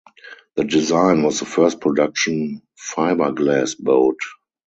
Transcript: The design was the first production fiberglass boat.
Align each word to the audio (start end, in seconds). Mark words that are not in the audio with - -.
The 0.55 0.63
design 0.63 1.21
was 1.21 1.37
the 1.39 1.45
first 1.45 1.79
production 1.79 2.63
fiberglass 2.75 3.77
boat. 3.77 4.17